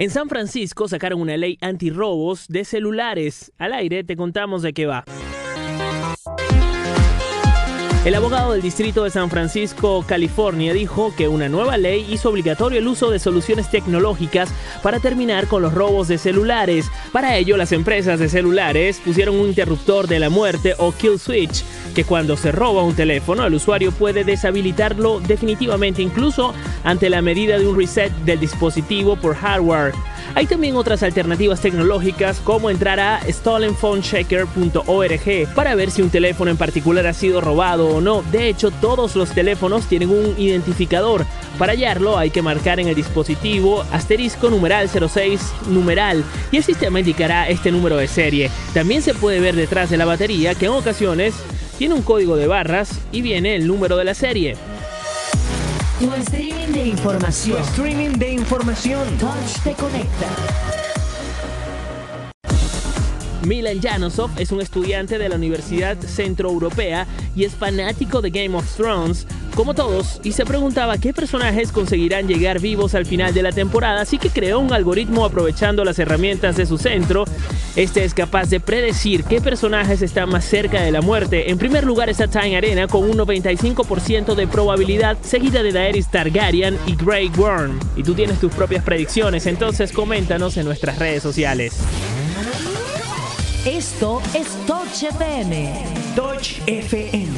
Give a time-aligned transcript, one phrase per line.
[0.00, 3.52] En San Francisco sacaron una ley antirrobos de celulares.
[3.58, 5.04] Al aire te contamos de qué va.
[8.06, 12.78] El abogado del Distrito de San Francisco, California, dijo que una nueva ley hizo obligatorio
[12.78, 14.48] el uso de soluciones tecnológicas
[14.82, 16.90] para terminar con los robos de celulares.
[17.12, 21.62] Para ello, las empresas de celulares pusieron un interruptor de la muerte o kill switch,
[21.94, 26.54] que cuando se roba un teléfono, el usuario puede deshabilitarlo definitivamente, incluso
[26.84, 29.92] ante la medida de un reset del dispositivo por hardware.
[30.34, 36.56] Hay también otras alternativas tecnológicas como entrar a stolenphonechecker.org para ver si un teléfono en
[36.56, 38.22] particular ha sido robado o no.
[38.30, 41.26] De hecho, todos los teléfonos tienen un identificador.
[41.58, 47.00] Para hallarlo hay que marcar en el dispositivo asterisco numeral 06 numeral y el sistema
[47.00, 48.50] indicará este número de serie.
[48.72, 51.34] También se puede ver detrás de la batería que en ocasiones
[51.76, 54.56] tiene un código de barras y viene el número de la serie.
[56.00, 57.58] Tu streaming de información.
[57.58, 59.06] Tu streaming de información.
[59.18, 60.89] Touch te conecta.
[63.46, 68.76] Milan Janosov es un estudiante de la Universidad Centroeuropea y es fanático de Game of
[68.76, 73.52] Thrones, como todos, y se preguntaba qué personajes conseguirán llegar vivos al final de la
[73.52, 77.24] temporada, así que creó un algoritmo aprovechando las herramientas de su centro.
[77.76, 81.50] Este es capaz de predecir qué personajes están más cerca de la muerte.
[81.50, 86.78] En primer lugar está Time Arena con un 95% de probabilidad, seguida de Daenerys Targaryen
[86.86, 87.78] y Grey Worm.
[87.96, 91.74] Y tú tienes tus propias predicciones, entonces coméntanos en nuestras redes sociales.
[93.66, 95.70] Esto es Touch FM.
[96.16, 97.28] Touch FM.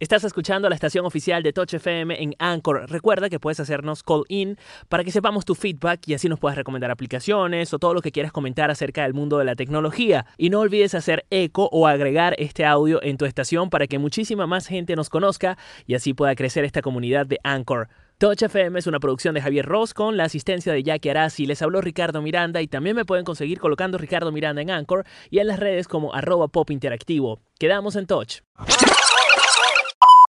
[0.00, 2.90] Estás escuchando la estación oficial de Touch FM en Anchor.
[2.90, 4.56] Recuerda que puedes hacernos call in
[4.88, 8.10] para que sepamos tu feedback y así nos puedas recomendar aplicaciones o todo lo que
[8.10, 10.26] quieras comentar acerca del mundo de la tecnología.
[10.36, 14.48] Y no olvides hacer eco o agregar este audio en tu estación para que muchísima
[14.48, 17.88] más gente nos conozca y así pueda crecer esta comunidad de Anchor.
[18.16, 21.46] Touch FM es una producción de Javier Ross con la asistencia de Jackie Arasi.
[21.46, 25.40] Les habló Ricardo Miranda y también me pueden conseguir colocando Ricardo Miranda en Anchor y
[25.40, 27.40] en las redes como arroba pop interactivo.
[27.58, 28.42] Quedamos en Touch.